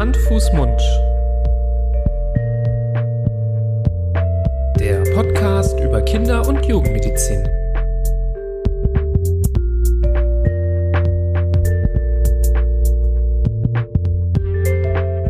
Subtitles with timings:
[0.00, 0.80] Hand, Fuß, Mund.
[4.78, 7.44] Der Podcast über Kinder- und Jugendmedizin.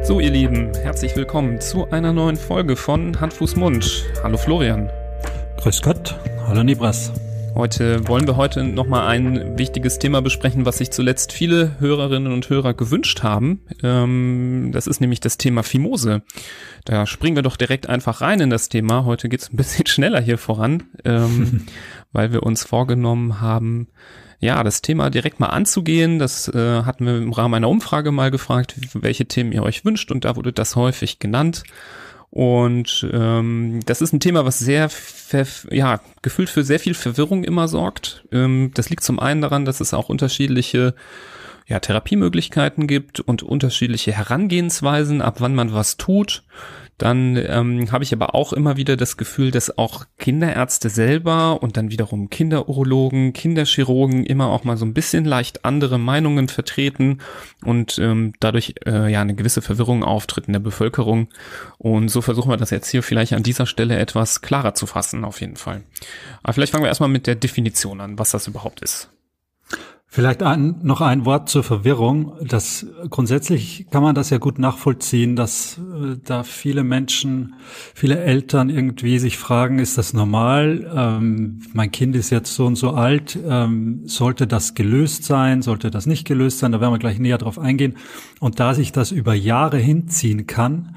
[0.05, 4.05] So, ihr Lieben, herzlich willkommen zu einer neuen Folge von Hand, Fuß, Mund.
[4.23, 4.89] Hallo Florian.
[5.57, 6.17] Grüß Gott.
[6.47, 7.11] Hallo Nibras.
[7.55, 12.49] Heute wollen wir heute nochmal ein wichtiges Thema besprechen, was sich zuletzt viele Hörerinnen und
[12.49, 13.61] Hörer gewünscht haben.
[13.83, 16.23] Ähm, das ist nämlich das Thema Fimose.
[16.85, 19.05] Da springen wir doch direkt einfach rein in das Thema.
[19.05, 21.67] Heute geht's ein bisschen schneller hier voran, ähm,
[22.13, 23.89] weil wir uns vorgenommen haben,
[24.39, 26.19] ja, das Thema direkt mal anzugehen.
[26.19, 30.11] Das äh, hatten wir im Rahmen einer Umfrage mal gefragt, welche Themen ihr euch wünscht
[30.11, 31.65] und da wurde das häufig genannt.
[32.31, 34.89] Und ähm, das ist ein Thema, was sehr,
[35.71, 38.25] ja, gefühlt für sehr viel Verwirrung immer sorgt.
[38.31, 40.95] Ähm, das liegt zum einen daran, dass es auch unterschiedliche
[41.67, 46.45] ja, Therapiemöglichkeiten gibt und unterschiedliche Herangehensweisen, ab wann man was tut.
[47.01, 51.79] Dann ähm, habe ich aber auch immer wieder das Gefühl, dass auch Kinderärzte selber und
[51.79, 57.23] dann wiederum Kinderurologen, Kinderchirurgen immer auch mal so ein bisschen leicht andere Meinungen vertreten
[57.65, 61.29] und ähm, dadurch äh, ja eine gewisse Verwirrung auftritt in der Bevölkerung.
[61.79, 65.25] Und so versuchen wir das jetzt hier vielleicht an dieser Stelle etwas klarer zu fassen,
[65.25, 65.85] auf jeden Fall.
[66.43, 69.09] Aber vielleicht fangen wir erstmal mit der Definition an, was das überhaupt ist.
[70.13, 72.33] Vielleicht ein, noch ein Wort zur Verwirrung.
[72.45, 77.55] Das grundsätzlich kann man das ja gut nachvollziehen, dass äh, da viele Menschen,
[77.95, 80.91] viele Eltern irgendwie sich fragen, ist das normal?
[80.93, 85.93] Ähm, mein Kind ist jetzt so und so alt, ähm, sollte das gelöst sein, sollte
[85.93, 86.73] das nicht gelöst sein?
[86.73, 87.95] Da werden wir gleich näher drauf eingehen.
[88.41, 90.97] Und da sich das über Jahre hinziehen kann,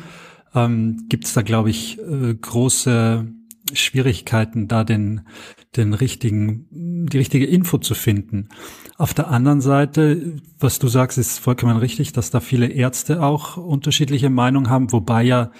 [0.55, 3.27] ähm, gibt es da, glaube ich, äh, große
[3.73, 5.27] Schwierigkeiten, da den,
[5.75, 8.49] den richtigen, die richtige Info zu finden.
[8.97, 13.57] Auf der anderen Seite, was du sagst, ist vollkommen richtig, dass da viele Ärzte auch
[13.57, 15.51] unterschiedliche Meinungen haben, wobei ja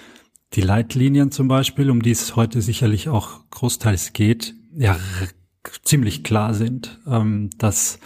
[0.54, 4.96] die Leitlinien zum Beispiel, um die es heute sicherlich auch großteils geht, ja
[5.82, 7.98] ziemlich klar sind, ähm, dass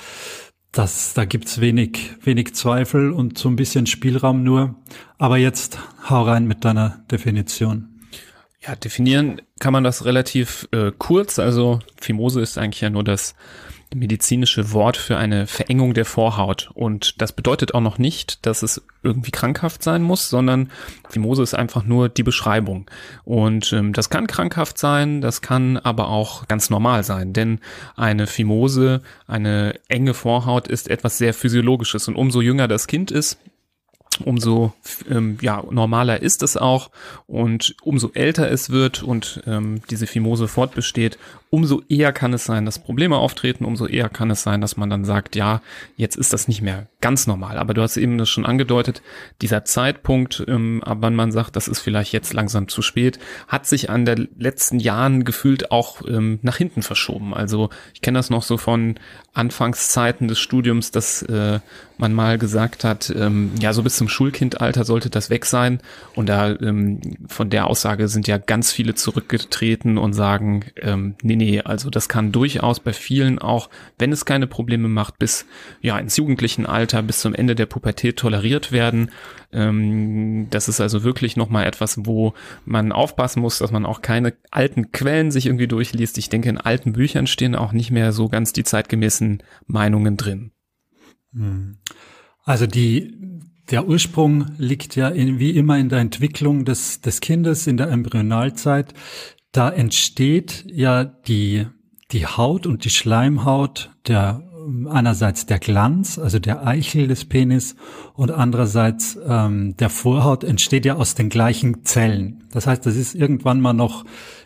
[0.73, 4.77] dass da gibt's wenig, wenig Zweifel und so ein bisschen Spielraum nur.
[5.17, 7.98] Aber jetzt hau rein mit deiner Definition.
[8.61, 11.39] Ja, definieren kann man das relativ äh, kurz.
[11.39, 13.35] Also Fimose ist eigentlich ja nur das
[13.95, 16.71] medizinische Wort für eine Verengung der Vorhaut.
[16.75, 20.71] Und das bedeutet auch noch nicht, dass es irgendwie krankhaft sein muss, sondern
[21.09, 22.91] Fimose ist einfach nur die Beschreibung.
[23.25, 27.33] Und ähm, das kann krankhaft sein, das kann aber auch ganz normal sein.
[27.33, 27.61] Denn
[27.97, 32.09] eine Fimose, eine enge Vorhaut ist etwas sehr Physiologisches.
[32.09, 33.39] Und umso jünger das Kind ist,
[34.25, 34.73] umso
[35.11, 36.91] ähm, ja, normaler ist es auch
[37.27, 41.19] und umso älter es wird und ähm, diese Fimose fortbesteht,
[41.51, 44.91] umso eher kann es sein, dass Probleme auftreten, umso eher kann es sein, dass man
[44.91, 45.63] dann sagt, ja,
[45.97, 47.59] jetzt ist das nicht mehr ganz normal.
[47.59, 49.03] Aber du hast eben das schon angedeutet,
[49.41, 53.67] dieser Zeitpunkt, ähm, ab wann man sagt, das ist vielleicht jetzt langsam zu spät, hat
[53.67, 57.35] sich an der letzten Jahren gefühlt auch ähm, nach hinten verschoben.
[57.35, 58.97] Also ich kenne das noch so von
[59.33, 61.61] Anfangszeiten des Studiums, dass äh,
[61.99, 65.81] man mal gesagt hat, ähm, ja, so bis zum Schulkindalter sollte das weg sein.
[66.15, 71.37] Und da ähm, von der Aussage sind ja ganz viele zurückgetreten und sagen, ähm, nee,
[71.37, 75.47] nee, also das kann durchaus bei vielen auch, wenn es keine Probleme macht, bis
[75.81, 79.11] ja ins jugendlichen Alter, bis zum Ende der Pubertät toleriert werden.
[79.53, 82.33] Ähm, das ist also wirklich nochmal etwas, wo
[82.65, 86.17] man aufpassen muss, dass man auch keine alten Quellen sich irgendwie durchliest.
[86.17, 90.53] Ich denke, in alten Büchern stehen auch nicht mehr so ganz die zeitgemäßen Meinungen drin.
[91.35, 91.77] Hm.
[92.45, 93.15] Also die,
[93.71, 97.89] der Ursprung liegt ja in, wie immer in der Entwicklung des, des Kindes, in der
[97.91, 98.95] Embryonalzeit
[99.53, 101.67] da entsteht ja die,
[102.13, 104.48] die Haut und die Schleimhaut der
[104.89, 107.77] einerseits der Glanz, also der Eichel des Penis
[108.15, 112.45] und andererseits ähm, der Vorhaut entsteht ja aus den gleichen Zellen.
[112.51, 114.05] Das heißt, das ist irgendwann mal noch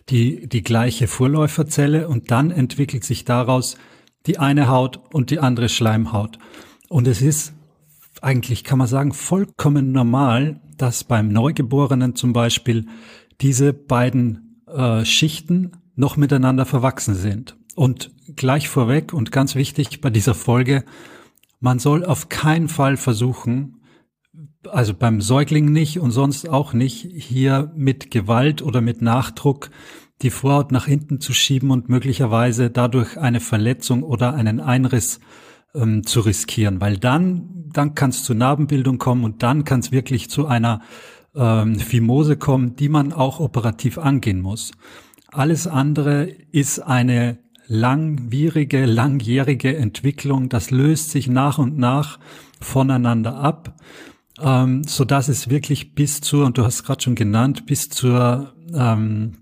[0.08, 3.76] die, die gleiche Vorläuferzelle und dann entwickelt sich daraus
[4.26, 6.38] die eine Haut und die andere Schleimhaut.
[6.88, 7.54] Und es ist
[8.20, 12.86] eigentlich, kann man sagen, vollkommen normal, dass beim Neugeborenen zum Beispiel
[13.40, 17.56] diese beiden äh, Schichten noch miteinander verwachsen sind.
[17.74, 20.84] Und gleich vorweg und ganz wichtig bei dieser Folge,
[21.60, 23.82] man soll auf keinen Fall versuchen,
[24.68, 29.70] also beim Säugling nicht und sonst auch nicht, hier mit Gewalt oder mit Nachdruck
[30.22, 35.20] die Vorhaut nach hinten zu schieben und möglicherweise dadurch eine Verletzung oder einen Einriss
[35.74, 39.90] ähm, zu riskieren, weil dann, dann kann es zu Narbenbildung kommen und dann kann es
[39.90, 40.80] wirklich zu einer
[41.34, 44.72] ähm, Fimose kommen, die man auch operativ angehen muss.
[45.28, 50.48] Alles andere ist eine langwierige, langjährige Entwicklung.
[50.48, 52.18] Das löst sich nach und nach
[52.60, 53.74] voneinander ab.
[54.40, 58.54] ähm, so dass es wirklich bis zur, und du hast gerade schon genannt, bis zur
[58.74, 59.32] ähm,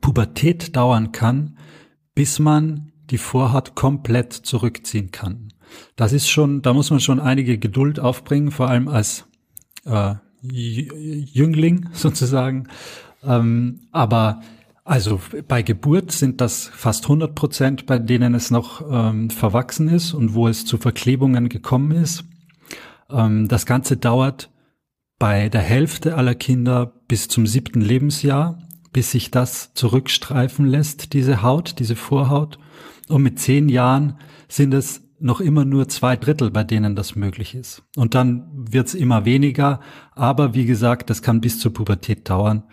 [0.00, 1.56] Pubertät dauern kann,
[2.14, 5.52] bis man die Vorhaut komplett zurückziehen kann.
[5.96, 9.26] Das ist schon, da muss man schon einige Geduld aufbringen, vor allem als
[9.84, 12.68] äh, Jüngling sozusagen.
[13.22, 14.40] Ähm, aber
[14.84, 20.12] also bei Geburt sind das fast 100 Prozent, bei denen es noch ähm, verwachsen ist
[20.12, 22.24] und wo es zu Verklebungen gekommen ist.
[23.10, 24.50] Ähm, das Ganze dauert
[25.18, 28.58] bei der Hälfte aller Kinder bis zum siebten Lebensjahr,
[28.92, 32.58] bis sich das zurückstreifen lässt, diese Haut, diese Vorhaut.
[33.08, 34.18] Und mit zehn Jahren
[34.48, 37.84] sind es noch immer nur zwei Drittel, bei denen das möglich ist.
[37.94, 39.78] Und dann wird's immer weniger,
[40.16, 42.64] aber wie gesagt, das kann bis zur Pubertät dauern,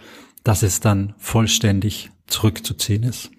[0.44, 3.32] dass es dann vollständig zurückzuziehen ist.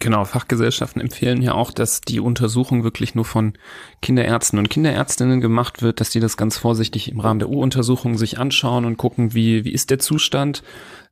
[0.00, 3.54] Genau, Fachgesellschaften empfehlen ja auch, dass die Untersuchung wirklich nur von
[4.02, 8.38] Kinderärzten und Kinderärztinnen gemacht wird, dass die das ganz vorsichtig im Rahmen der U-Untersuchung sich
[8.38, 10.62] anschauen und gucken, wie, wie ist der Zustand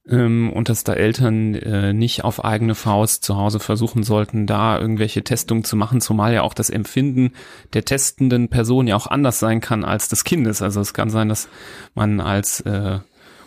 [0.08, 4.78] ähm, und dass da Eltern äh, nicht auf eigene Faust zu Hause versuchen sollten, da
[4.78, 7.32] irgendwelche Testungen zu machen, zumal ja auch das Empfinden
[7.72, 10.60] der testenden Person ja auch anders sein kann als des Kindes.
[10.60, 11.48] Also es kann sein, dass
[11.94, 12.98] man als äh,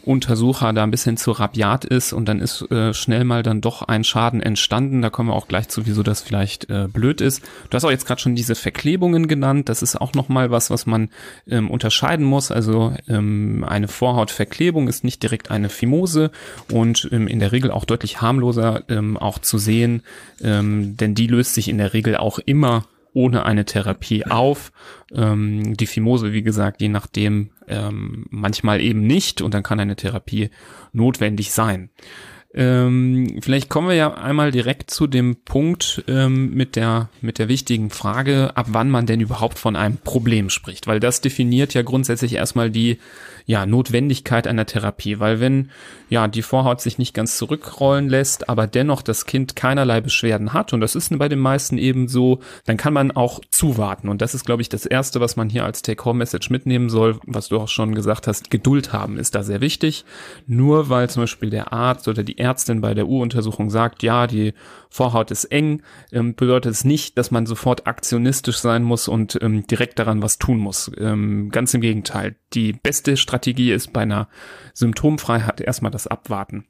[0.06, 3.82] Untersucher da ein bisschen zu rabiat ist und dann ist äh, schnell mal dann doch
[3.82, 5.02] ein Schaden entstanden.
[5.02, 7.42] Da kommen wir auch gleich zu, wieso das vielleicht äh, blöd ist.
[7.70, 9.70] Du hast auch jetzt gerade schon diese Verklebungen genannt.
[9.70, 11.10] Das ist auch nochmal was, was man
[11.48, 12.52] ähm, unterscheiden muss.
[12.52, 16.32] Also ähm, eine Vorhautverklebung ist nicht direkt eine Phimose
[16.72, 20.04] und ähm, in der Regel auch deutlich harmloser ähm, auch zu sehen,
[20.42, 22.86] ähm, denn die löst sich in der Regel auch immer
[23.16, 24.72] ohne eine Therapie auf.
[25.14, 29.96] Ähm, die Phimose, wie gesagt, je nachdem, ähm, manchmal eben nicht und dann kann eine
[29.96, 30.52] Therapie
[30.94, 31.90] notwendig sein.
[32.54, 37.50] Ähm, vielleicht kommen wir ja einmal direkt zu dem Punkt ähm, mit der mit der
[37.50, 41.82] wichtigen Frage, ab wann man denn überhaupt von einem Problem spricht, weil das definiert ja
[41.82, 43.00] grundsätzlich erstmal die
[43.46, 45.70] ja, Notwendigkeit einer Therapie, weil wenn
[46.10, 50.74] ja die Vorhaut sich nicht ganz zurückrollen lässt, aber dennoch das Kind keinerlei Beschwerden hat
[50.74, 54.34] und das ist bei den meisten eben so, dann kann man auch zuwarten und das
[54.34, 57.68] ist glaube ich das erste, was man hier als Take-Home-Message mitnehmen soll, was du auch
[57.68, 60.06] schon gesagt hast, Geduld haben ist da sehr wichtig.
[60.48, 64.54] Nur weil zum Beispiel der Arzt oder die Ärztin bei der U-Untersuchung sagt, ja, die
[64.90, 65.82] Vorhaut ist eng,
[66.12, 70.38] ähm, bedeutet es nicht, dass man sofort aktionistisch sein muss und ähm, direkt daran was
[70.38, 70.90] tun muss.
[70.98, 72.36] Ähm, ganz im Gegenteil.
[72.56, 74.30] Die beste Strategie ist bei einer
[74.74, 76.66] Symptomfreiheit erstmal das Abwarten.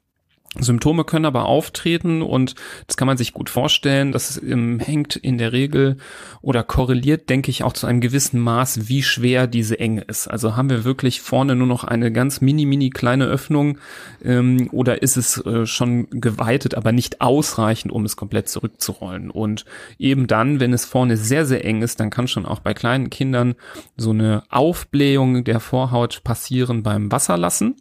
[0.58, 2.54] Symptome können aber auftreten und
[2.86, 4.12] das kann man sich gut vorstellen.
[4.12, 5.96] Das hängt in der Regel
[6.42, 10.28] oder korreliert, denke ich, auch zu einem gewissen Maß, wie schwer diese Enge ist.
[10.28, 13.78] Also haben wir wirklich vorne nur noch eine ganz mini, mini kleine Öffnung
[14.24, 19.30] ähm, oder ist es äh, schon geweitet, aber nicht ausreichend, um es komplett zurückzurollen.
[19.30, 19.64] Und
[19.98, 23.10] eben dann, wenn es vorne sehr, sehr eng ist, dann kann schon auch bei kleinen
[23.10, 23.54] Kindern
[23.96, 27.76] so eine Aufblähung der Vorhaut passieren beim Wasserlassen.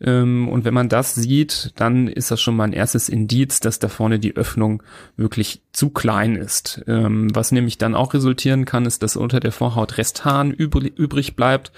[0.00, 3.78] Ähm, und wenn man das sieht, dann ist das schon mal ein erstes Indiz, dass
[3.78, 4.82] da vorne die Öffnung
[5.16, 6.82] wirklich zu klein ist.
[6.86, 11.72] Ähm, was nämlich dann auch resultieren kann, ist, dass unter der Vorhaut Resthahn übrig bleibt.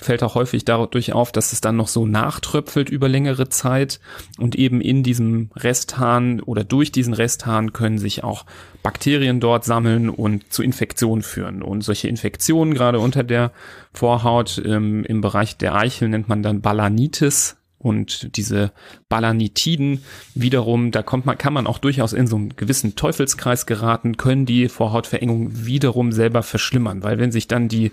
[0.00, 4.00] Fällt auch häufig dadurch auf, dass es dann noch so nachtröpfelt über längere Zeit
[4.38, 8.46] und eben in diesem Resthahn oder durch diesen Resthahn können sich auch
[8.82, 11.62] Bakterien dort sammeln und zu Infektionen führen.
[11.62, 13.52] Und solche Infektionen gerade unter der
[13.92, 17.56] Vorhaut ähm, im Bereich der Eichel nennt man dann Balanitis.
[17.86, 18.72] Und diese
[19.08, 20.02] Balanitiden
[20.34, 24.44] wiederum, da kommt man, kann man auch durchaus in so einen gewissen Teufelskreis geraten, können
[24.44, 27.92] die Vorhautverengung wiederum selber verschlimmern, weil wenn sich dann die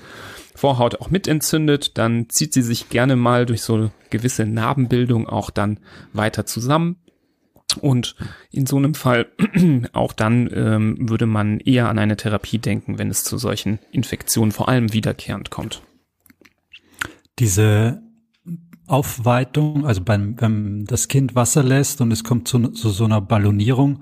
[0.56, 5.52] Vorhaut auch mit entzündet, dann zieht sie sich gerne mal durch so gewisse Narbenbildung auch
[5.52, 5.80] dann
[6.12, 6.96] weiter zusammen.
[7.80, 8.16] Und
[8.50, 9.28] in so einem Fall
[9.94, 14.52] auch dann ähm, würde man eher an eine Therapie denken, wenn es zu solchen Infektionen
[14.52, 15.84] vor allem wiederkehrend kommt.
[17.38, 18.03] Diese
[18.88, 23.22] Aufweitung, also beim, wenn das Kind Wasser lässt und es kommt zu, zu so einer
[23.22, 24.00] Ballonierung,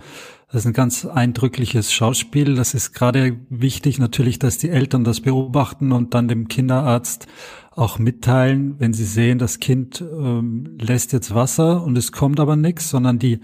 [0.52, 2.56] das ist ein ganz eindrückliches Schauspiel.
[2.56, 7.28] Das ist gerade wichtig natürlich, dass die Eltern das beobachten und dann dem Kinderarzt
[7.72, 12.58] auch mitteilen, wenn sie sehen, das Kind ähm, lässt jetzt Wasser und es kommt aber
[12.58, 13.40] nichts, sondern die,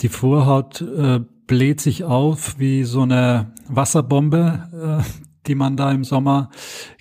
[0.00, 6.04] die Vorhaut äh, bläht sich auf wie so eine Wasserbombe, äh, die man da im
[6.04, 6.48] Sommer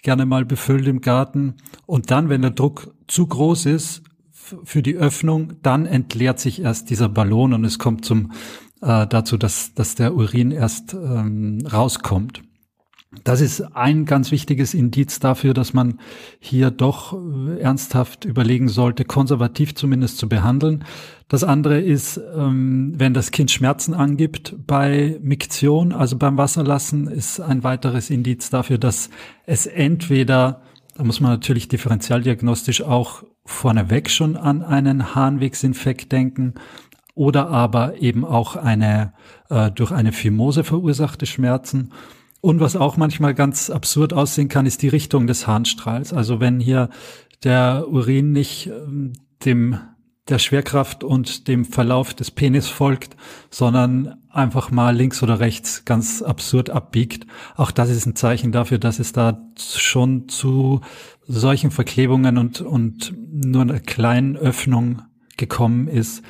[0.01, 1.55] gerne mal befüllt im Garten.
[1.85, 6.89] Und dann, wenn der Druck zu groß ist für die Öffnung, dann entleert sich erst
[6.89, 8.31] dieser Ballon und es kommt zum
[8.81, 12.43] äh, dazu, dass, dass der Urin erst ähm, rauskommt.
[13.23, 15.99] Das ist ein ganz wichtiges Indiz dafür, dass man
[16.39, 20.83] hier doch äh, ernsthaft überlegen sollte, konservativ zumindest zu behandeln.
[21.29, 27.39] Das andere ist, ähm, wenn das Kind Schmerzen angibt bei Miktion, also beim Wasserlassen, ist
[27.39, 29.09] ein weiteres Indiz dafür, dass
[29.45, 30.61] es entweder
[30.97, 36.55] Da muss man natürlich differentialdiagnostisch auch vorneweg schon an einen Harnwegsinfekt denken
[37.13, 39.13] oder aber eben auch eine
[39.49, 41.93] äh, durch eine Phimose verursachte Schmerzen.
[42.41, 46.13] Und was auch manchmal ganz absurd aussehen kann, ist die Richtung des Harnstrahls.
[46.13, 46.89] Also wenn hier
[47.43, 49.13] der Urin nicht ähm,
[49.45, 49.77] dem
[50.29, 53.15] der Schwerkraft und dem Verlauf des Penis folgt,
[53.49, 57.25] sondern einfach mal links oder rechts ganz absurd abbiegt.
[57.55, 60.81] Auch das ist ein Zeichen dafür, dass es da schon zu
[61.25, 65.01] solchen Verklebungen und, und nur einer kleinen Öffnung
[65.37, 66.23] gekommen ist,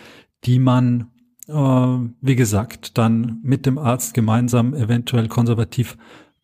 [0.46, 1.08] die man,
[1.48, 5.98] äh, wie gesagt, dann mit dem Arzt gemeinsam eventuell konservativ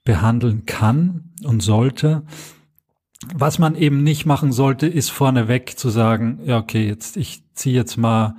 [0.04, 2.24] behandeln kann und sollte.
[3.34, 7.75] Was man eben nicht machen sollte, ist vorneweg zu sagen, ja, okay, jetzt, ich ziehe
[7.75, 8.36] jetzt mal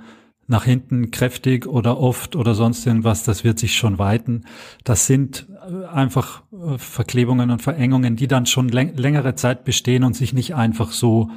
[0.47, 4.45] nach hinten kräftig oder oft oder sonst irgendwas, das wird sich schon weiten.
[4.83, 10.15] Das sind äh, einfach äh, Verklebungen und Verengungen, die dann schon längere Zeit bestehen und
[10.15, 11.31] sich nicht einfach so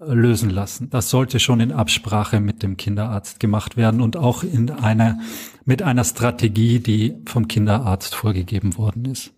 [0.00, 0.88] äh, lösen lassen.
[0.88, 5.18] Das sollte schon in Absprache mit dem Kinderarzt gemacht werden und auch in einer,
[5.66, 9.34] mit einer Strategie, die vom Kinderarzt vorgegeben worden ist.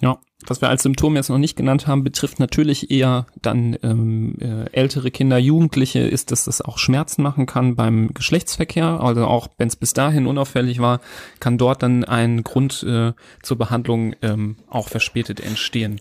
[0.00, 4.36] Ja, was wir als Symptom jetzt noch nicht genannt haben, betrifft natürlich eher dann ähm,
[4.40, 9.00] äh, ältere Kinder, Jugendliche, ist, dass das auch Schmerzen machen kann beim Geschlechtsverkehr.
[9.00, 11.00] Also auch wenn es bis dahin unauffällig war,
[11.40, 16.00] kann dort dann ein Grund äh, zur Behandlung ähm, auch verspätet entstehen.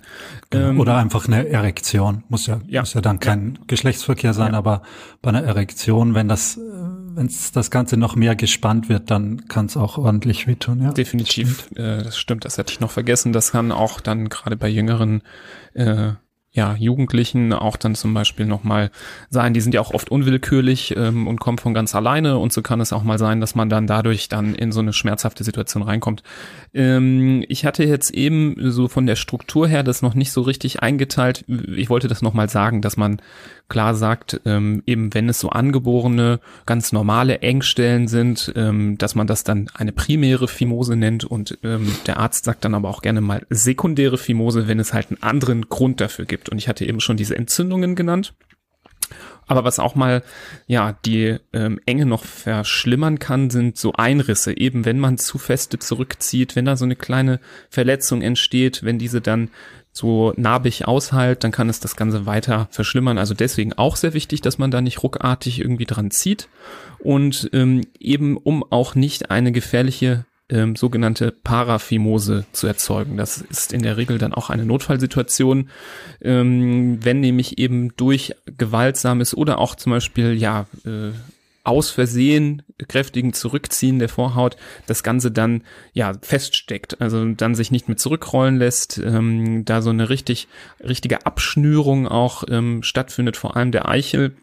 [0.50, 0.70] Genau.
[0.70, 2.24] Ähm, Oder einfach eine Erektion.
[2.30, 2.82] Muss ja, ja.
[2.82, 3.62] muss ja dann kein ja.
[3.68, 4.58] Geschlechtsverkehr sein, ja.
[4.58, 4.82] aber
[5.22, 6.62] bei einer Erektion, wenn das äh,
[7.16, 10.82] wenn das Ganze noch mehr gespannt wird, dann kann es auch ordentlich wehtun.
[10.82, 10.92] Ja.
[10.92, 11.80] Definitiv, das stimmt.
[11.80, 13.34] Äh, das stimmt, das hätte ich noch vergessen.
[13.34, 15.22] Das kann auch dann gerade bei jüngeren
[15.74, 16.14] äh,
[16.54, 18.92] ja, Jugendlichen auch dann zum Beispiel nochmal
[19.30, 22.62] sein, die sind ja auch oft unwillkürlich ähm, und kommen von ganz alleine und so
[22.62, 25.82] kann es auch mal sein, dass man dann dadurch dann in so eine schmerzhafte Situation
[25.82, 26.24] reinkommt.
[26.74, 30.82] Ähm, ich hatte jetzt eben so von der Struktur her das noch nicht so richtig
[30.82, 31.46] eingeteilt.
[31.48, 33.22] Ich wollte das nochmal sagen, dass man
[33.72, 39.28] klar sagt, ähm, eben wenn es so angeborene, ganz normale Engstellen sind, ähm, dass man
[39.28, 43.22] das dann eine primäre Fimose nennt und ähm, der Arzt sagt dann aber auch gerne
[43.22, 46.50] mal sekundäre Fimose, wenn es halt einen anderen Grund dafür gibt.
[46.50, 48.34] Und ich hatte eben schon diese Entzündungen genannt.
[49.48, 50.22] Aber was auch mal
[50.68, 54.58] ja die ähm, Enge noch verschlimmern kann, sind so Einrisse.
[54.58, 59.22] Eben wenn man zu feste zurückzieht, wenn da so eine kleine Verletzung entsteht, wenn diese
[59.22, 59.50] dann
[59.92, 63.18] so narbig aushält, dann kann es das Ganze weiter verschlimmern.
[63.18, 66.48] Also deswegen auch sehr wichtig, dass man da nicht ruckartig irgendwie dran zieht
[67.00, 73.18] und ähm, eben um auch nicht eine gefährliche ähm, sogenannte Paraphimose zu erzeugen.
[73.18, 75.70] Das ist in der Regel dann auch eine Notfallsituation,
[76.22, 81.12] ähm, wenn nämlich eben durch gewaltsames oder auch zum Beispiel ja äh,
[81.64, 85.64] aus Versehen kräftigen Zurückziehen der Vorhaut das Ganze dann
[85.94, 90.48] ja feststeckt, also dann sich nicht mehr zurückrollen lässt, ähm, da so eine richtig
[90.84, 94.36] richtige Abschnürung auch ähm, stattfindet, vor allem der Eichel.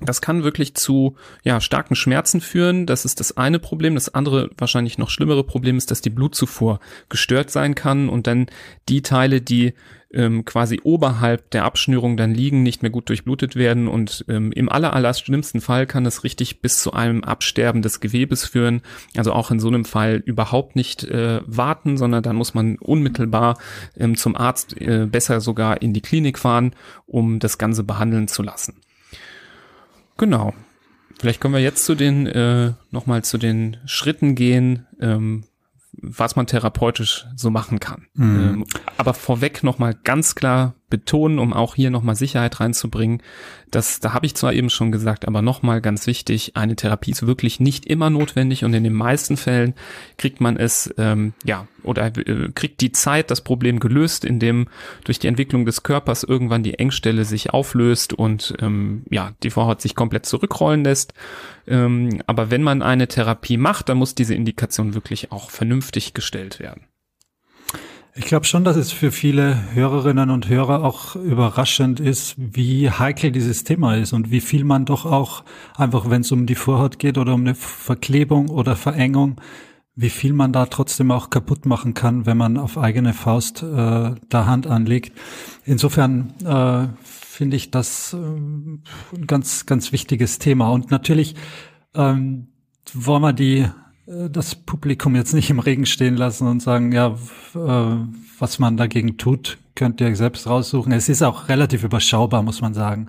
[0.00, 2.86] Das kann wirklich zu ja, starken Schmerzen führen.
[2.86, 3.94] Das ist das eine Problem.
[3.94, 6.78] Das andere, wahrscheinlich noch schlimmere Problem ist, dass die Blutzufuhr
[7.08, 8.46] gestört sein kann und dann
[8.88, 9.74] die Teile, die
[10.12, 14.68] ähm, quasi oberhalb der Abschnürung dann liegen, nicht mehr gut durchblutet werden und ähm, im
[14.68, 18.82] aller, schlimmsten Fall kann es richtig bis zu einem Absterben des Gewebes führen.
[19.16, 23.58] Also auch in so einem Fall überhaupt nicht äh, warten, sondern dann muss man unmittelbar
[23.96, 26.74] ähm, zum Arzt, äh, besser sogar in die Klinik fahren,
[27.06, 28.80] um das Ganze behandeln zu lassen.
[30.18, 30.52] Genau.
[31.18, 35.44] Vielleicht können wir jetzt zu den äh, nochmal zu den Schritten gehen, ähm,
[35.92, 38.06] was man therapeutisch so machen kann.
[38.14, 38.40] Mhm.
[38.40, 38.66] Ähm,
[38.98, 43.22] aber vorweg nochmal ganz klar betonen, um auch hier nochmal Sicherheit reinzubringen.
[43.70, 47.26] Das, da habe ich zwar eben schon gesagt, aber nochmal ganz wichtig, eine Therapie ist
[47.26, 49.74] wirklich nicht immer notwendig und in den meisten Fällen
[50.16, 54.68] kriegt man es, ähm, ja, oder äh, kriegt die Zeit das Problem gelöst, indem
[55.04, 59.82] durch die Entwicklung des Körpers irgendwann die Engstelle sich auflöst und ähm, ja, die Vorhaut
[59.82, 61.12] sich komplett zurückrollen lässt.
[61.66, 66.58] Ähm, aber wenn man eine Therapie macht, dann muss diese Indikation wirklich auch vernünftig gestellt
[66.58, 66.86] werden.
[68.18, 73.30] Ich glaube schon, dass es für viele Hörerinnen und Hörer auch überraschend ist, wie heikel
[73.30, 75.44] dieses Thema ist und wie viel man doch auch
[75.76, 79.40] einfach, wenn es um die Vorhaut geht oder um eine Verklebung oder Verengung,
[79.94, 84.16] wie viel man da trotzdem auch kaputt machen kann, wenn man auf eigene Faust äh,
[84.28, 85.16] da Hand anlegt.
[85.64, 88.82] Insofern äh, finde ich das äh, ein
[89.28, 90.70] ganz, ganz wichtiges Thema.
[90.70, 91.36] Und natürlich
[91.94, 92.48] ähm,
[92.92, 93.68] wollen wir die
[94.08, 97.16] das Publikum jetzt nicht im Regen stehen lassen und sagen, ja,
[97.54, 97.96] äh,
[98.38, 100.92] was man dagegen tut, könnt ihr selbst raussuchen.
[100.92, 103.08] Es ist auch relativ überschaubar, muss man sagen.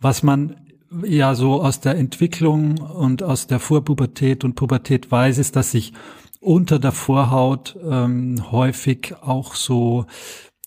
[0.00, 0.56] Was man
[1.04, 5.92] ja so aus der Entwicklung und aus der Vorpubertät und Pubertät weiß, ist, dass sich
[6.40, 10.06] unter der Vorhaut ähm, häufig auch so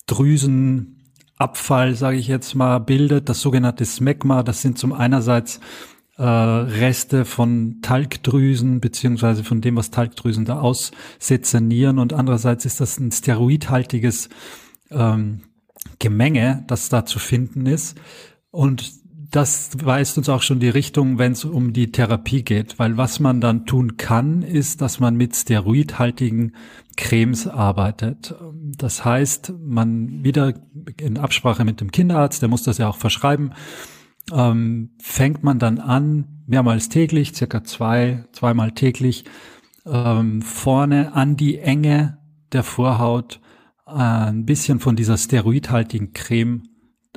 [0.06, 0.98] Drüsen
[1.38, 4.42] Abfall, sage ich jetzt mal, bildet, das sogenannte Smegma.
[4.42, 5.60] Das sind zum einerseits
[6.22, 11.98] äh, Reste von Talgdrüsen beziehungsweise von dem, was Talgdrüsen da aussezernieren.
[11.98, 14.28] Und andererseits ist das ein steroidhaltiges
[14.92, 15.40] ähm,
[15.98, 18.00] Gemenge, das da zu finden ist.
[18.52, 18.92] Und
[19.32, 23.18] das weist uns auch schon die Richtung, wenn es um die Therapie geht, weil was
[23.18, 26.54] man dann tun kann, ist, dass man mit steroidhaltigen
[26.96, 28.36] Cremes arbeitet.
[28.52, 30.54] Das heißt, man wieder
[31.00, 33.54] in Absprache mit dem Kinderarzt, der muss das ja auch verschreiben,
[34.30, 39.24] ähm, fängt man dann an, mehrmals täglich, circa zwei, zweimal täglich,
[39.86, 42.18] ähm, vorne an die Enge
[42.52, 43.40] der Vorhaut
[43.86, 46.62] äh, ein bisschen von dieser steroidhaltigen Creme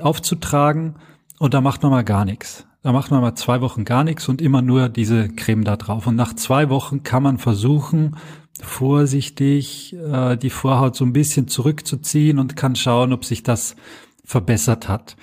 [0.02, 0.96] aufzutragen
[1.40, 2.66] und da macht man mal gar nichts.
[2.82, 6.06] Da macht man mal zwei Wochen gar nichts und immer nur diese Creme da drauf.
[6.06, 8.16] Und nach zwei Wochen kann man versuchen,
[8.62, 13.76] vorsichtig äh, die Vorhaut so ein bisschen zurückzuziehen und kann schauen, ob sich das
[14.24, 15.18] verbessert hat.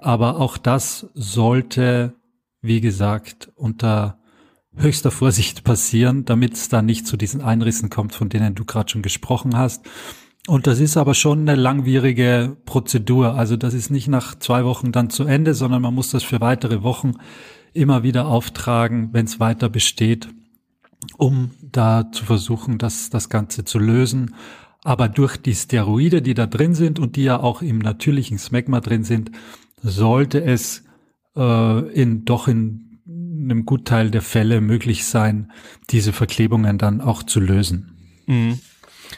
[0.00, 2.14] Aber auch das sollte,
[2.62, 4.18] wie gesagt, unter
[4.74, 8.90] höchster Vorsicht passieren, damit es da nicht zu diesen Einrissen kommt, von denen du gerade
[8.90, 9.86] schon gesprochen hast.
[10.46, 13.34] Und das ist aber schon eine langwierige Prozedur.
[13.34, 16.40] Also das ist nicht nach zwei Wochen dann zu Ende, sondern man muss das für
[16.40, 17.12] weitere Wochen
[17.72, 20.28] immer wieder auftragen, wenn es weiter besteht,
[21.18, 24.34] um da zu versuchen, das, das Ganze zu lösen.
[24.82, 28.80] Aber durch die Steroide, die da drin sind und die ja auch im natürlichen Smegma
[28.80, 29.30] drin sind,
[29.82, 30.84] sollte es
[31.36, 35.52] äh, in doch in einem Gutteil der Fälle möglich sein,
[35.90, 38.22] diese Verklebungen dann auch zu lösen.
[38.26, 38.58] Mhm.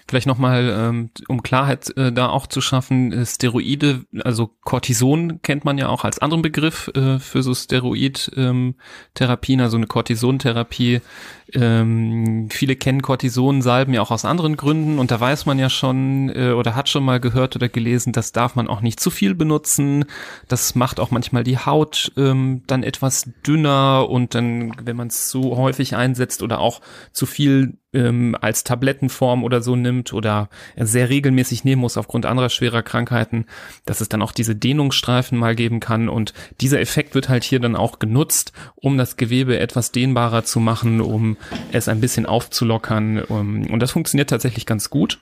[0.08, 5.64] Vielleicht nochmal, ähm, um Klarheit äh, da auch zu schaffen, äh, Steroide, also Cortison kennt
[5.64, 11.00] man ja auch als anderen Begriff äh, für so Steroid-Therapien, also eine Cortisontherapie
[11.54, 16.30] ähm, viele kennen Cortisonsalben ja auch aus anderen Gründen und da weiß man ja schon
[16.30, 19.34] äh, oder hat schon mal gehört oder gelesen, das darf man auch nicht zu viel
[19.34, 20.06] benutzen.
[20.48, 25.28] Das macht auch manchmal die Haut ähm, dann etwas dünner und dann, wenn man es
[25.28, 26.80] zu häufig einsetzt oder auch
[27.12, 32.48] zu viel ähm, als Tablettenform oder so nimmt oder sehr regelmäßig nehmen muss aufgrund anderer
[32.48, 33.46] schwerer Krankheiten,
[33.84, 37.60] dass es dann auch diese Dehnungsstreifen mal geben kann und dieser Effekt wird halt hier
[37.60, 41.36] dann auch genutzt, um das Gewebe etwas dehnbarer zu machen, um
[41.72, 43.22] es ein bisschen aufzulockern.
[43.22, 45.20] Um, und das funktioniert tatsächlich ganz gut.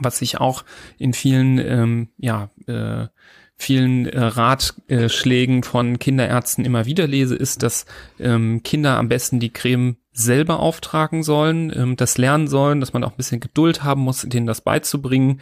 [0.00, 0.64] Was ich auch
[0.98, 3.08] in vielen, ähm, ja, äh,
[3.56, 7.86] vielen äh, Ratschlägen von Kinderärzten immer wieder lese, ist, dass
[8.20, 13.04] ähm, Kinder am besten die Creme selber auftragen sollen, ähm, das lernen sollen, dass man
[13.04, 15.40] auch ein bisschen Geduld haben muss, denen das beizubringen.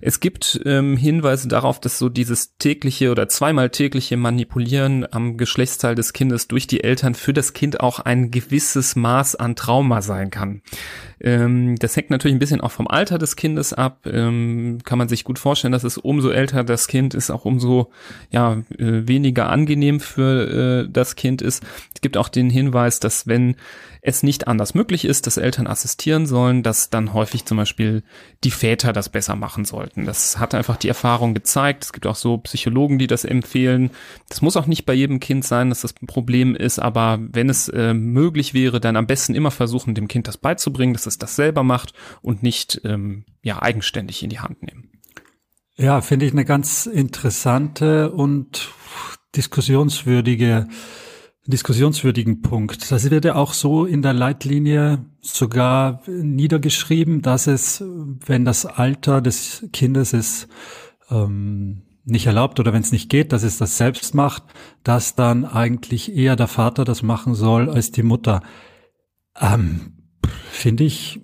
[0.00, 5.94] Es gibt ähm, Hinweise darauf, dass so dieses tägliche oder zweimal tägliche Manipulieren am Geschlechtsteil
[5.94, 10.30] des Kindes durch die Eltern für das Kind auch ein gewisses Maß an Trauma sein
[10.30, 10.62] kann.
[11.20, 14.06] Ähm, das hängt natürlich ein bisschen auch vom Alter des Kindes ab.
[14.06, 17.90] Ähm, kann man sich gut vorstellen, dass es umso älter das Kind ist, auch umso
[18.30, 21.62] ja äh, weniger angenehm für äh, das Kind ist.
[21.94, 23.56] Es gibt auch den Hinweis, dass wenn
[24.22, 28.02] nicht anders möglich ist, dass Eltern assistieren sollen, dass dann häufig zum Beispiel
[28.44, 30.04] die Väter das besser machen sollten.
[30.04, 31.84] Das hat einfach die Erfahrung gezeigt.
[31.84, 33.90] Es gibt auch so Psychologen, die das empfehlen.
[34.28, 37.48] Das muss auch nicht bei jedem Kind sein, dass das ein Problem ist, aber wenn
[37.48, 41.18] es äh, möglich wäre, dann am besten immer versuchen, dem Kind das beizubringen, dass es
[41.18, 44.90] das selber macht und nicht ähm, ja eigenständig in die Hand nehmen.
[45.76, 48.68] Ja, finde ich eine ganz interessante und
[49.34, 50.68] diskussionswürdige
[51.46, 52.90] diskussionswürdigen Punkt.
[52.90, 57.84] Das wird ja auch so in der Leitlinie sogar niedergeschrieben, dass es,
[58.26, 60.48] wenn das Alter des Kindes es
[61.10, 64.42] ähm, nicht erlaubt oder wenn es nicht geht, dass es das selbst macht,
[64.82, 68.42] dass dann eigentlich eher der Vater das machen soll als die Mutter.
[69.38, 69.92] Ähm,
[70.50, 71.20] finde ich,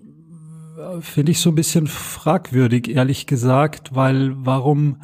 [1.00, 5.02] finde ich so ein bisschen fragwürdig, ehrlich gesagt, weil warum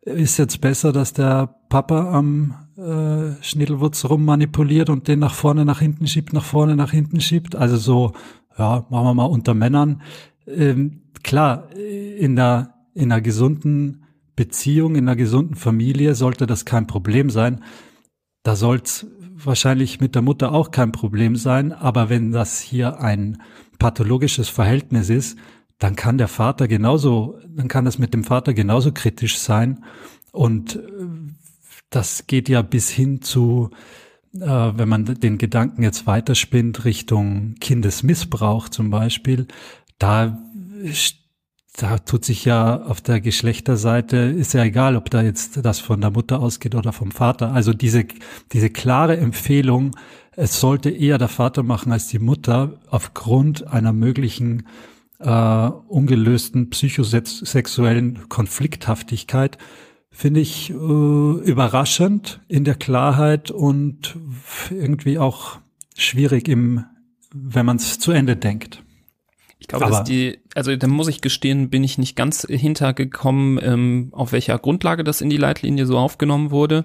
[0.00, 5.80] ist jetzt besser, dass der Papa am äh, Schnittelwurz rummanipuliert und den nach vorne, nach
[5.80, 7.56] hinten schiebt, nach vorne, nach hinten schiebt.
[7.56, 8.12] Also so,
[8.56, 10.02] ja, machen wir mal unter Männern.
[10.46, 14.04] Ähm, klar, in der, in einer gesunden
[14.36, 17.64] Beziehung, in einer gesunden Familie sollte das kein Problem sein.
[18.42, 21.72] Da soll's wahrscheinlich mit der Mutter auch kein Problem sein.
[21.72, 23.42] Aber wenn das hier ein
[23.78, 25.38] pathologisches Verhältnis ist,
[25.78, 29.84] dann kann der Vater genauso, dann kann das mit dem Vater genauso kritisch sein.
[30.32, 30.80] Und äh,
[31.90, 33.70] das geht ja bis hin zu,
[34.34, 39.46] äh, wenn man den Gedanken jetzt weiterspinnt Richtung Kindesmissbrauch zum Beispiel,
[39.98, 40.38] da
[41.78, 46.00] da tut sich ja auf der Geschlechterseite, ist ja egal, ob da jetzt das von
[46.00, 47.52] der Mutter ausgeht oder vom Vater.
[47.52, 48.06] Also diese,
[48.52, 49.94] diese klare Empfehlung,
[50.32, 54.66] es sollte eher der Vater machen als die Mutter aufgrund einer möglichen
[55.18, 55.30] äh,
[55.88, 59.58] ungelösten psychosexuellen Konflikthaftigkeit
[60.16, 64.16] finde ich äh, überraschend in der Klarheit und
[64.70, 65.58] irgendwie auch
[65.94, 66.84] schwierig im,
[67.34, 68.82] wenn man es zu Ende denkt.
[69.58, 74.08] Ich glaube, dass die, also da muss ich gestehen, bin ich nicht ganz hintergekommen, ähm,
[74.12, 76.84] auf welcher Grundlage das in die Leitlinie so aufgenommen wurde.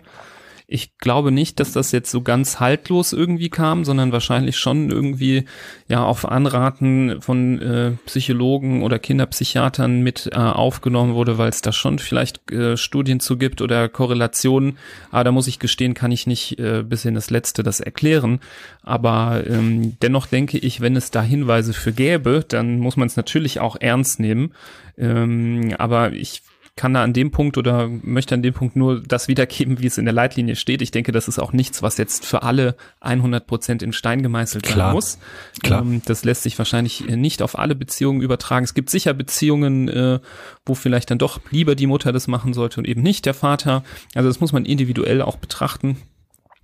[0.72, 5.44] Ich glaube nicht, dass das jetzt so ganz haltlos irgendwie kam, sondern wahrscheinlich schon irgendwie
[5.90, 11.74] ja auf Anraten von äh, Psychologen oder Kinderpsychiatern mit äh, aufgenommen wurde, weil es da
[11.74, 14.78] schon vielleicht äh, Studien zu gibt oder Korrelationen.
[15.12, 18.40] Aber da muss ich gestehen, kann ich nicht äh, bis in das Letzte das erklären.
[18.82, 23.18] Aber ähm, dennoch denke ich, wenn es da Hinweise für gäbe, dann muss man es
[23.18, 24.54] natürlich auch ernst nehmen.
[24.98, 26.44] Ähm, aber ich
[26.82, 30.00] kann da an dem Punkt oder möchte an dem Punkt nur das wiedergeben, wie es
[30.00, 30.82] in der Leitlinie steht.
[30.82, 34.63] Ich denke, das ist auch nichts, was jetzt für alle 100 Prozent in Stein gemeißelt
[34.63, 34.88] Klar.
[34.88, 35.20] sein muss.
[35.62, 35.84] Klar.
[35.84, 38.63] Ähm, das lässt sich wahrscheinlich nicht auf alle Beziehungen übertragen.
[38.63, 40.20] Es gibt sicher Beziehungen, äh,
[40.65, 43.84] wo vielleicht dann doch lieber die Mutter das machen sollte und eben nicht der Vater.
[44.15, 45.98] Also das muss man individuell auch betrachten.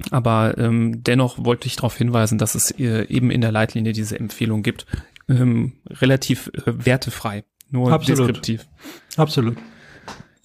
[0.09, 4.19] Aber ähm, dennoch wollte ich darauf hinweisen, dass es äh, eben in der Leitlinie diese
[4.19, 4.87] Empfehlung gibt.
[5.29, 8.29] Ähm, relativ äh, wertefrei, nur Absolut.
[8.29, 8.65] deskriptiv.
[9.15, 9.57] Absolut.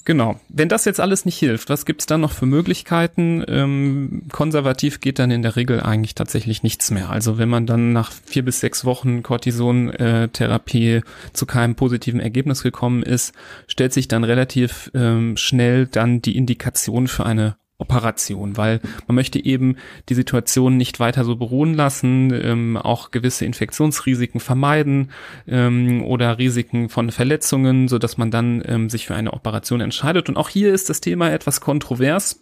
[0.04, 0.40] Genau.
[0.48, 3.44] Wenn das jetzt alles nicht hilft, was gibt's dann noch für Möglichkeiten?
[3.46, 7.10] Ähm, konservativ geht dann in der Regel eigentlich tatsächlich nichts mehr.
[7.10, 13.04] Also wenn man dann nach vier bis sechs Wochen Cortison-Therapie zu keinem positiven Ergebnis gekommen
[13.04, 13.32] ist,
[13.68, 19.45] stellt sich dann relativ ähm, schnell dann die Indikation für eine Operation, weil man möchte
[19.45, 19.77] eben
[20.09, 25.11] die Situation nicht weiter so beruhen lassen, ähm, auch gewisse Infektionsrisiken vermeiden
[25.47, 30.29] ähm, oder Risiken von Verletzungen, so dass man dann ähm, sich für eine Operation entscheidet.
[30.29, 32.41] Und auch hier ist das Thema etwas kontrovers.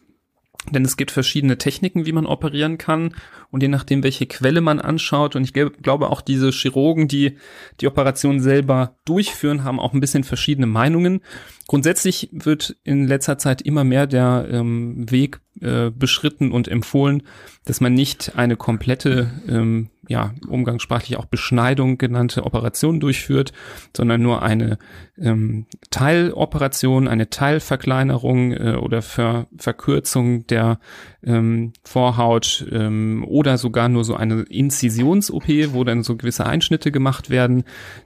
[0.68, 3.14] Denn es gibt verschiedene Techniken, wie man operieren kann.
[3.50, 7.38] Und je nachdem, welche Quelle man anschaut, und ich glaube auch diese Chirurgen, die
[7.80, 11.22] die Operation selber durchführen, haben auch ein bisschen verschiedene Meinungen.
[11.66, 17.22] Grundsätzlich wird in letzter Zeit immer mehr der ähm, Weg äh, beschritten und empfohlen,
[17.64, 23.52] dass man nicht eine komplette ähm, ja, umgangssprachlich auch Beschneidung genannte Operation durchführt,
[23.94, 24.78] sondern nur eine
[25.18, 30.78] ähm, Teiloperation, eine Teilverkleinerung äh, oder Ver Verkürzung der
[31.22, 37.28] ähm, Vorhaut ähm, oder sogar nur so eine Inzisions-OP, wo dann so gewisse Einschnitte gemacht
[37.28, 37.64] werden,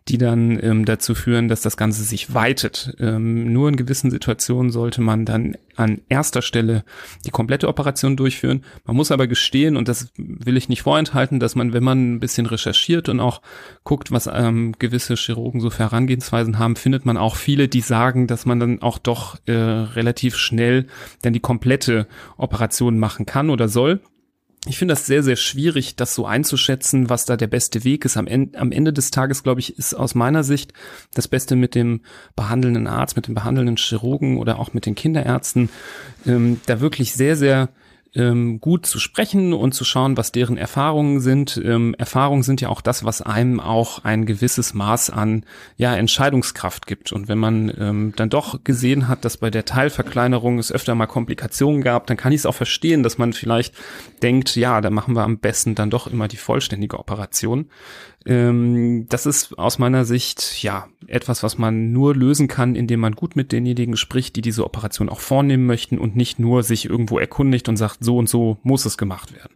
[0.09, 2.97] die dann ähm, dazu führen, dass das Ganze sich weitet.
[2.99, 6.85] Ähm, nur in gewissen Situationen sollte man dann an erster Stelle
[7.25, 8.65] die komplette Operation durchführen.
[8.85, 12.21] Man muss aber gestehen, und das will ich nicht vorenthalten, dass man, wenn man ein
[12.21, 13.43] bisschen recherchiert und auch
[13.85, 18.27] guckt, was ähm, gewisse Chirurgen so für Herangehensweisen haben, findet man auch viele, die sagen,
[18.27, 20.87] dass man dann auch doch äh, relativ schnell
[21.23, 22.07] dann die komplette
[22.37, 24.01] Operation machen kann oder soll.
[24.67, 28.17] Ich finde das sehr, sehr schwierig, das so einzuschätzen, was da der beste Weg ist.
[28.17, 30.73] Am Ende, am Ende des Tages, glaube ich, ist aus meiner Sicht
[31.13, 32.01] das Beste mit dem
[32.35, 35.69] behandelnden Arzt, mit dem behandelnden Chirurgen oder auch mit den Kinderärzten,
[36.27, 37.69] ähm, da wirklich sehr, sehr
[38.15, 41.61] ähm, gut zu sprechen und zu schauen, was deren Erfahrungen sind.
[41.63, 45.45] Ähm, Erfahrungen sind ja auch das, was einem auch ein gewisses Maß an
[45.77, 47.13] ja, Entscheidungskraft gibt.
[47.13, 51.07] Und wenn man ähm, dann doch gesehen hat, dass bei der Teilverkleinerung es öfter mal
[51.07, 53.75] Komplikationen gab, dann kann ich es auch verstehen, dass man vielleicht
[54.23, 57.71] denkt, ja, da machen wir am besten dann doch immer die vollständige Operation.
[58.27, 63.15] Ähm, das ist aus meiner Sicht ja etwas, was man nur lösen kann, indem man
[63.15, 67.19] gut mit denjenigen spricht, die diese Operation auch vornehmen möchten und nicht nur sich irgendwo
[67.19, 69.55] erkundigt und sagt, so und so muss es gemacht werden.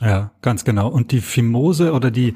[0.00, 0.88] Ja, ganz genau.
[0.88, 2.34] Und die Fimose oder die,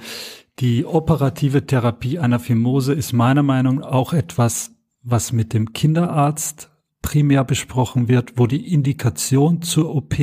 [0.58, 6.70] die operative Therapie einer Fimose ist meiner Meinung nach auch etwas, was mit dem Kinderarzt
[7.00, 10.14] primär besprochen wird, wo die Indikation zur OP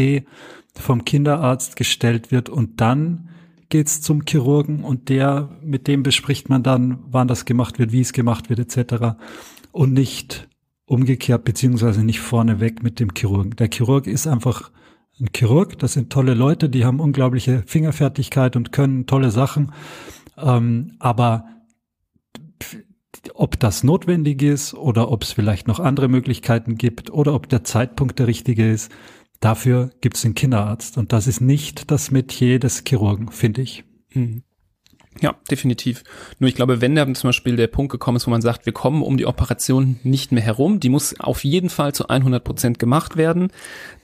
[0.75, 3.29] vom Kinderarzt gestellt wird und dann
[3.71, 8.01] geht's zum Chirurgen und der, mit dem bespricht man dann, wann das gemacht wird, wie
[8.01, 9.17] es gemacht wird, etc.
[9.71, 10.47] Und nicht
[10.85, 13.55] umgekehrt, beziehungsweise nicht vorneweg mit dem Chirurgen.
[13.55, 14.69] Der Chirurg ist einfach
[15.19, 19.71] ein Chirurg, das sind tolle Leute, die haben unglaubliche Fingerfertigkeit und können tolle Sachen.
[20.37, 21.45] Ähm, aber
[23.33, 27.63] ob das notwendig ist oder ob es vielleicht noch andere Möglichkeiten gibt oder ob der
[27.63, 28.91] Zeitpunkt der richtige ist,
[29.41, 33.83] Dafür gibt es den Kinderarzt und das ist nicht das Metier des Chirurgen, finde ich.
[34.13, 34.43] Mhm.
[35.19, 36.03] Ja, definitiv.
[36.39, 38.71] Nur ich glaube, wenn da zum Beispiel der Punkt gekommen ist, wo man sagt, wir
[38.71, 42.79] kommen um die Operation nicht mehr herum, die muss auf jeden Fall zu 100 Prozent
[42.79, 43.51] gemacht werden,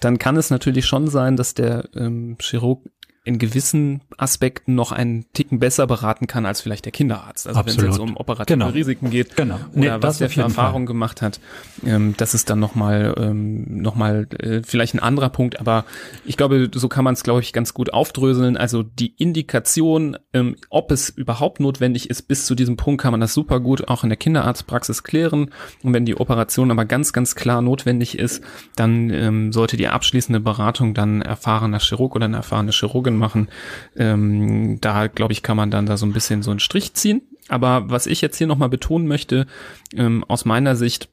[0.01, 2.81] dann kann es natürlich schon sein, dass der ähm, Chirurg
[3.27, 7.45] in gewissen Aspekten noch einen Ticken besser beraten kann als vielleicht der Kinderarzt.
[7.45, 8.69] Also wenn es jetzt um operative genau.
[8.69, 9.55] Risiken geht genau.
[9.55, 11.41] oder nee, was der für Erfahrungen gemacht hat,
[11.85, 15.59] ähm, das ist dann nochmal ähm, noch mal, äh, vielleicht ein anderer Punkt.
[15.59, 15.83] Aber
[16.25, 18.55] ich glaube, so kann man es, glaube ich, ganz gut aufdröseln.
[18.55, 23.19] Also die Indikation, ähm, ob es überhaupt notwendig ist, bis zu diesem Punkt kann man
[23.19, 25.51] das super gut auch in der Kinderarztpraxis klären.
[25.83, 28.41] Und wenn die Operation aber ganz, ganz klar notwendig ist,
[28.77, 33.49] dann ähm, sollte die abschließende Beratung dann erfahrener Chirurg oder eine erfahrene Chirurgin machen.
[33.95, 37.21] Ähm, da, glaube ich, kann man dann da so ein bisschen so einen Strich ziehen.
[37.49, 39.47] Aber was ich jetzt hier nochmal betonen möchte,
[39.95, 41.09] ähm, aus meiner Sicht,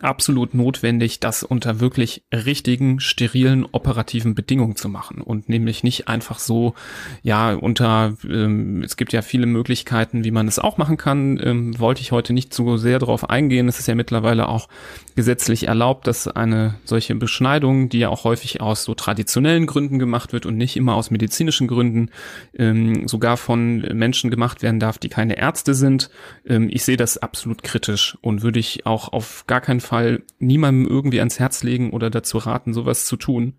[0.00, 6.38] absolut notwendig, das unter wirklich richtigen, sterilen, operativen Bedingungen zu machen und nämlich nicht einfach
[6.38, 6.74] so,
[7.22, 11.78] ja, unter, ähm, es gibt ja viele Möglichkeiten, wie man es auch machen kann, ähm,
[11.78, 13.66] wollte ich heute nicht so sehr darauf eingehen.
[13.66, 14.68] Es ist ja mittlerweile auch
[15.16, 20.34] gesetzlich erlaubt, dass eine solche Beschneidung, die ja auch häufig aus so traditionellen Gründen gemacht
[20.34, 22.10] wird und nicht immer aus medizinischen Gründen,
[22.56, 26.10] ähm, sogar von Menschen gemacht werden darf, die keine Ärzte sind.
[26.46, 30.86] Ähm, ich sehe das absolut kritisch und würde ich auch auf gar keinen Fall niemandem
[30.86, 33.54] irgendwie ans Herz legen oder dazu raten, sowas zu tun.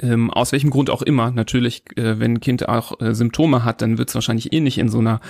[0.00, 1.30] Ähm, aus welchem Grund auch immer.
[1.30, 4.78] Natürlich, äh, wenn ein Kind auch äh, Symptome hat, dann wird es wahrscheinlich eh nicht
[4.78, 5.20] in so einer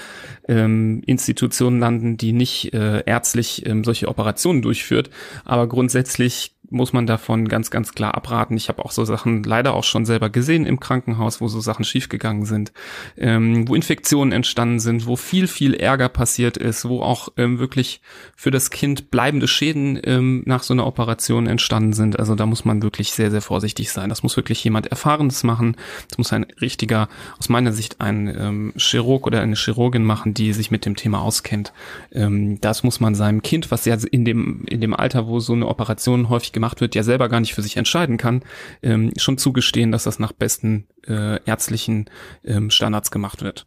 [0.47, 5.11] ähm, Institution landen, die nicht äh, ärztlich ähm, solche Operationen durchführt.
[5.45, 8.57] Aber grundsätzlich muss man davon ganz, ganz klar abraten.
[8.57, 11.85] Ich habe auch so Sachen leider auch schon selber gesehen im Krankenhaus, wo so Sachen
[11.85, 12.73] schiefgegangen sind,
[13.17, 18.01] ähm, wo Infektionen entstanden sind, wo viel, viel Ärger passiert ist, wo auch ähm, wirklich
[18.35, 22.19] für das Kind bleibende Schäden ähm, nach so einer Operation entstanden sind.
[22.19, 24.09] Also da muss man wirklich sehr, sehr vorsichtig sein.
[24.09, 25.77] Das muss wirklich jemand Erfahrenes machen.
[26.09, 30.53] Das muss ein richtiger, aus meiner Sicht ein ähm, Chirurg oder eine Chirurgin machen, die
[30.53, 31.73] sich mit dem Thema auskennt.
[32.13, 35.55] Ähm, das muss man seinem Kind, was ja in dem, in dem Alter, wo so
[35.55, 38.43] eine Operation häufig gemacht wird, ja selber gar nicht für sich entscheiden kann,
[38.83, 42.11] ähm, schon zugestehen, dass das nach besten äh, ärztlichen
[42.45, 43.67] ähm, Standards gemacht wird.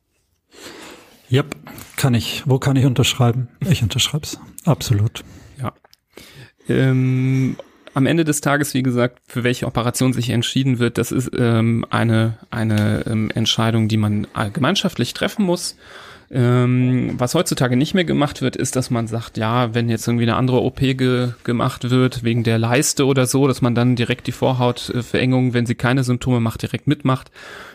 [1.32, 1.56] Yep,
[1.98, 2.44] kann ich.
[2.46, 3.50] Wo kann ich unterschreiben?
[3.70, 4.40] Ich unterschreibe es.
[4.64, 5.24] Absolut.
[5.60, 5.74] Ja.
[6.70, 7.58] Ähm,
[7.98, 11.84] am Ende des Tages, wie gesagt, für welche Operation sich entschieden wird, das ist ähm,
[11.90, 15.76] eine, eine ähm, Entscheidung, die man gemeinschaftlich treffen muss.
[16.30, 20.26] Ähm, was heutzutage nicht mehr gemacht wird, ist, dass man sagt, ja, wenn jetzt irgendwie
[20.26, 24.28] eine andere OP ge gemacht wird, wegen der Leiste oder so, dass man dann direkt
[24.28, 27.32] die Vorhautverengung, wenn sie keine Symptome macht, direkt mitmacht.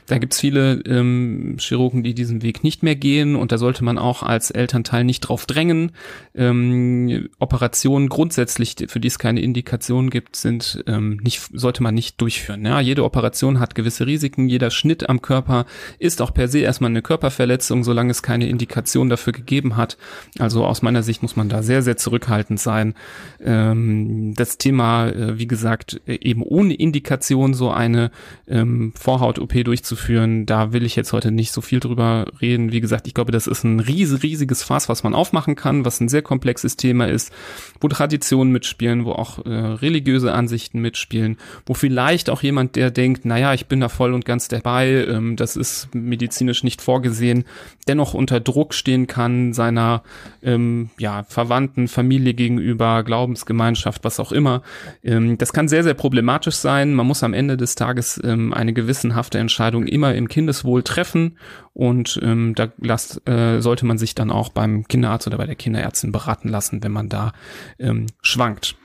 [0.06, 3.98] Da gibt's viele ähm, Chirurgen, die diesen Weg nicht mehr gehen und da sollte man
[3.98, 5.92] auch als Elternteil nicht drauf drängen.
[6.34, 12.20] Ähm, Operationen grundsätzlich, für die es keine Indikation gibt, sind ähm, nicht sollte man nicht
[12.20, 12.64] durchführen.
[12.64, 15.66] Ja, jede Operation hat gewisse Risiken, jeder Schnitt am Körper
[15.98, 19.96] ist auch per se erstmal eine Körperverletzung, solange es keine Indikation dafür gegeben hat.
[20.38, 22.94] Also aus meiner Sicht muss man da sehr sehr zurückhaltend sein.
[23.40, 28.10] Ähm, das Thema, äh, wie gesagt, eben ohne Indikation so eine
[28.48, 30.46] ähm, Vorhaut-OP durchzuführen durchzuführen.
[30.46, 32.72] Da will ich jetzt heute nicht so viel drüber reden.
[32.72, 36.00] Wie gesagt, ich glaube, das ist ein riesig, riesiges Fass, was man aufmachen kann, was
[36.00, 37.32] ein sehr komplexes Thema ist,
[37.80, 43.24] wo Traditionen mitspielen, wo auch äh, religiöse Ansichten mitspielen, wo vielleicht auch jemand, der denkt,
[43.24, 47.44] naja, ich bin da voll und ganz dabei, ähm, das ist medizinisch nicht vorgesehen,
[47.86, 50.02] dennoch unter Druck stehen kann, seiner
[50.42, 54.62] ähm, ja, Verwandten, Familie gegenüber, Glaubensgemeinschaft, was auch immer.
[55.04, 56.94] Ähm, das kann sehr, sehr problematisch sein.
[56.94, 61.38] Man muss am Ende des Tages ähm, eine gewissenhafte Entscheidung Entscheidung immer im Kindeswohl treffen
[61.72, 65.56] und ähm, da lasst, äh, sollte man sich dann auch beim Kinderarzt oder bei der
[65.56, 67.32] Kinderärztin beraten lassen, wenn man da
[67.78, 68.76] ähm, schwankt.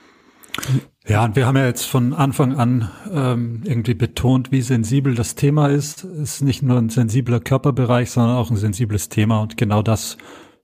[1.07, 5.35] Ja, und wir haben ja jetzt von Anfang an ähm, irgendwie betont, wie sensibel das
[5.35, 6.03] Thema ist.
[6.03, 9.41] Es ist nicht nur ein sensibler Körperbereich, sondern auch ein sensibles Thema.
[9.41, 10.17] Und genau das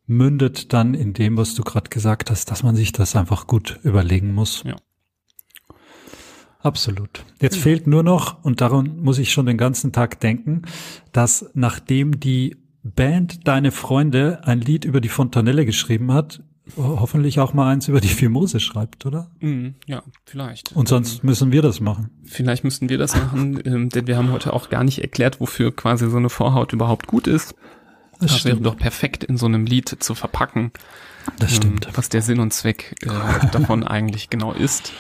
[0.08, 3.80] mündet dann in dem, was du gerade gesagt hast, dass man sich das einfach gut
[3.84, 4.64] überlegen muss.
[4.66, 4.76] Ja.
[6.64, 7.26] Absolut.
[7.42, 10.64] Jetzt fehlt nur noch, und daran muss ich schon den ganzen Tag denken,
[11.12, 16.42] dass nachdem die Band Deine Freunde ein Lied über die Fontanelle geschrieben hat,
[16.78, 19.30] hoffentlich auch mal eins über die Fimose schreibt, oder?
[19.42, 20.74] Mm, ja, vielleicht.
[20.74, 22.10] Und sonst ähm, müssen wir das machen.
[22.24, 25.76] Vielleicht müssten wir das machen, ähm, denn wir haben heute auch gar nicht erklärt, wofür
[25.76, 27.56] quasi so eine Vorhaut überhaupt gut ist.
[28.20, 30.72] Das, das wäre doch perfekt in so einem Lied zu verpacken.
[31.40, 31.88] Das stimmt.
[31.88, 34.94] Ähm, was der Sinn und Zweck äh, davon eigentlich genau ist.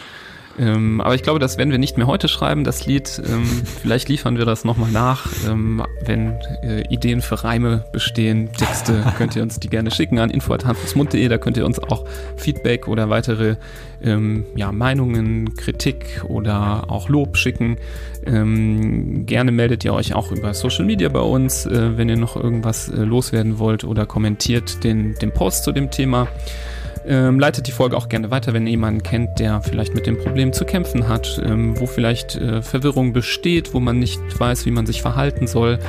[0.59, 3.21] Ähm, aber ich glaube, das werden wir nicht mehr heute schreiben, das Lied.
[3.27, 3.43] Ähm,
[3.81, 5.25] vielleicht liefern wir das nochmal nach.
[5.47, 10.29] Ähm, wenn äh, Ideen für Reime bestehen, Texte, könnt ihr uns die gerne schicken an
[10.29, 11.27] info.handelsmund.de.
[11.27, 12.05] Da könnt ihr uns auch
[12.37, 13.55] Feedback oder weitere
[14.03, 17.77] ähm, ja, Meinungen, Kritik oder auch Lob schicken.
[18.25, 22.35] Ähm, gerne meldet ihr euch auch über Social Media bei uns, äh, wenn ihr noch
[22.35, 26.27] irgendwas äh, loswerden wollt oder kommentiert den, den Post zu dem Thema.
[27.05, 30.17] Ähm, leitet die Folge auch gerne weiter, wenn ihr jemanden kennt, der vielleicht mit dem
[30.17, 34.71] Problem zu kämpfen hat, ähm, wo vielleicht äh, Verwirrung besteht, wo man nicht weiß, wie
[34.71, 35.79] man sich verhalten soll.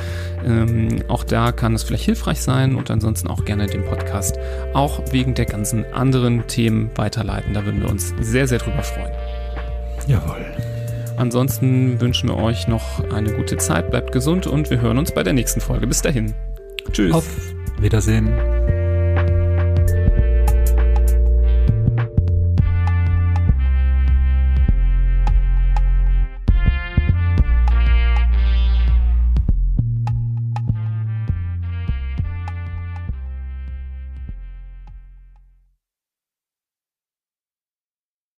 [0.45, 4.37] Ähm, auch da kann es vielleicht hilfreich sein und ansonsten auch gerne den Podcast
[4.73, 7.53] auch wegen der ganzen anderen Themen weiterleiten.
[7.53, 9.11] Da würden wir uns sehr, sehr drüber freuen.
[10.07, 10.45] Jawohl.
[11.17, 15.23] Ansonsten wünschen wir euch noch eine gute Zeit, bleibt gesund und wir hören uns bei
[15.23, 15.87] der nächsten Folge.
[15.87, 16.33] Bis dahin.
[16.91, 17.13] Tschüss.
[17.13, 17.27] Auf
[17.79, 18.74] Wiedersehen.